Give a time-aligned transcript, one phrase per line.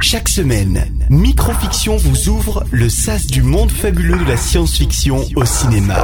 [0.00, 5.96] Chaque semaine, Microfiction vous ouvre le sas du monde fabuleux de la science-fiction au cinéma.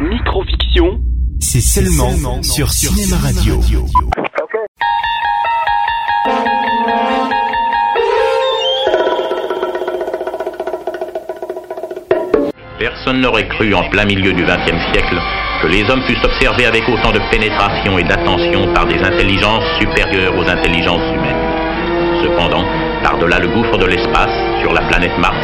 [0.00, 1.00] Microfiction,
[1.40, 3.60] c'est seulement, sur, Cinéma Radio.
[12.78, 15.18] Personne n'aurait cru en plein milieu du XXe siècle
[15.62, 20.36] que les hommes fussent observés avec autant de pénétration et d'attention par des intelligences supérieures
[20.36, 21.44] aux intelligences humaines.
[22.22, 22.64] Cependant,
[23.02, 24.32] par-delà le gouffre de l'espace,
[24.62, 25.36] sur la planète Mars,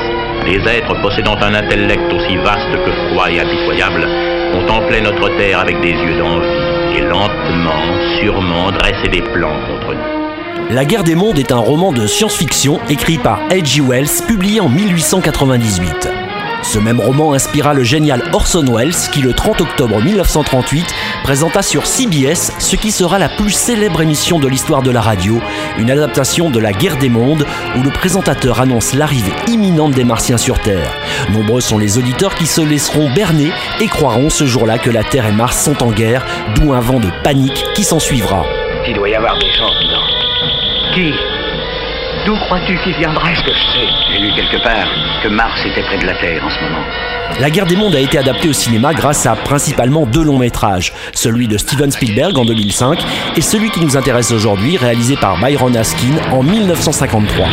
[0.47, 4.07] des êtres possédant un intellect aussi vaste que froid et impitoyable
[4.53, 7.83] contemplaient notre Terre avec des yeux d'envie et lentement,
[8.21, 10.75] sûrement dressaient des plans contre nous.
[10.75, 13.81] La guerre des mondes est un roman de science-fiction écrit par H.G.
[13.81, 16.20] Wells, publié en 1898.
[16.71, 20.87] Ce même roman inspira le génial Orson Welles qui, le 30 octobre 1938,
[21.25, 25.41] présenta sur CBS ce qui sera la plus célèbre émission de l'histoire de la radio,
[25.79, 27.45] une adaptation de La guerre des mondes
[27.77, 30.95] où le présentateur annonce l'arrivée imminente des martiens sur Terre.
[31.33, 33.51] Nombreux sont les auditeurs qui se laisseront berner
[33.81, 37.01] et croiront ce jour-là que la Terre et Mars sont en guerre, d'où un vent
[37.01, 38.45] de panique qui s'ensuivra.
[38.87, 39.73] Il doit y avoir des gens.
[40.95, 41.15] Qui?
[42.27, 44.87] D'où crois-tu qu'il viendrait Ce que je sais, j'ai lu quelque part
[45.23, 46.85] que Mars était près de la Terre en ce moment.
[47.39, 50.93] La guerre des mondes a été adaptée au cinéma grâce à principalement deux longs métrages,
[51.13, 52.99] celui de Steven Spielberg en 2005
[53.37, 57.47] et celui qui nous intéresse aujourd'hui, réalisé par Byron Askin en 1953.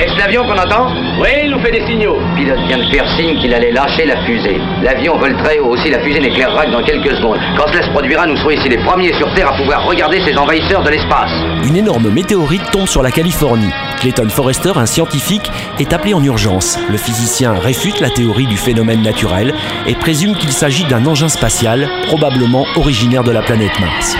[0.00, 0.92] Est-ce l'avion qu'on entend?
[1.20, 2.18] Oui, il nous fait des signaux.
[2.18, 4.60] Le pilote vient de faire signe qu'il allait lâcher la fusée.
[4.82, 7.38] L'avion vole très haut, aussi la fusée n'éclairera que dans quelques secondes.
[7.56, 10.36] Quand cela se produira, nous serons ici les premiers sur Terre à pouvoir regarder ces
[10.36, 11.32] envahisseurs de l'espace.
[11.64, 13.70] Une énorme météorite tombe sur la Californie.
[14.02, 16.76] Clayton Forrester, un scientifique, est appelé en urgence.
[16.90, 19.54] Le physicien réfute la théorie du phénomène naturel
[19.86, 24.16] et présume qu'il s'agit d'un engin spatial, probablement originaire de la planète Mars.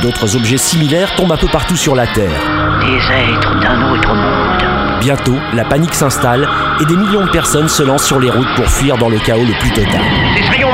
[0.00, 2.40] D'autres objets similaires tombent un peu partout sur la Terre.
[2.80, 4.98] Des êtres d'un autre monde.
[5.02, 6.48] Bientôt, la panique s'installe
[6.80, 9.44] et des millions de personnes se lancent sur les routes pour fuir dans le chaos
[9.44, 10.00] le plus total.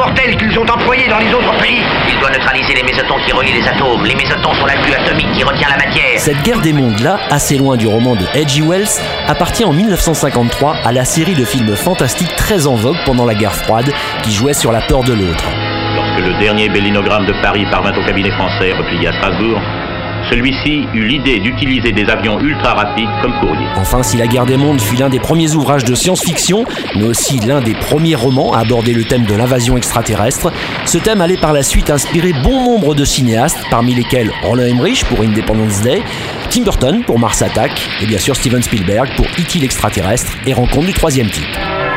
[0.08, 3.52] Mortels qu'ils ont employés dans les autres pays Il doit neutraliser les mésotons qui relient
[3.52, 4.04] les atomes.
[4.06, 6.18] Les mésotons sont la glu atomique qui retient la matière.
[6.18, 8.62] Cette guerre des mondes-là, assez loin du roman de H.G.
[8.62, 8.88] Wells,
[9.26, 13.54] appartient en 1953 à la série de films fantastiques très en vogue pendant la guerre
[13.54, 13.92] froide
[14.22, 15.44] qui jouait sur la peur de l'autre.
[15.94, 19.60] Lorsque le dernier bellinogramme de Paris parvint au cabinet français replié à Strasbourg,
[20.30, 23.66] celui-ci eut l'idée d'utiliser des avions ultra rapides comme courrier.
[23.76, 26.64] Enfin, si La guerre des mondes fut l'un des premiers ouvrages de science-fiction,
[26.96, 30.52] mais aussi l'un des premiers romans à aborder le thème de l'invasion extraterrestre,
[30.84, 35.04] ce thème allait par la suite inspirer bon nombre de cinéastes, parmi lesquels Roland Emmerich
[35.04, 36.02] pour Independence Day,
[36.50, 37.72] Tim Burton pour Mars Attack,
[38.02, 39.58] et bien sûr Steven Spielberg pour E.T.
[39.60, 41.87] l'extraterrestre et Rencontre du troisième type.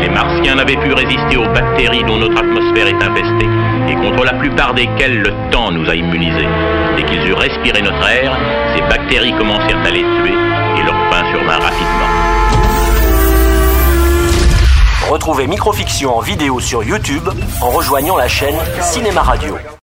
[0.00, 3.48] Les Martiens n'avaient pu résister aux bactéries dont notre atmosphère est infestée
[3.88, 6.48] et contre la plupart desquelles le temps nous a immunisés.
[6.96, 8.36] Dès qu'ils eurent respiré notre air,
[8.74, 10.34] ces bactéries commencèrent à les tuer
[10.78, 12.30] et leur fin survint rapidement.
[15.10, 17.28] Retrouvez Microfiction en vidéo sur YouTube
[17.60, 19.56] en rejoignant la chaîne Cinéma Radio.